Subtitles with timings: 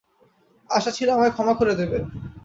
[0.69, 1.97] আশা ছিল আমায় ক্ষমা করে দেবে।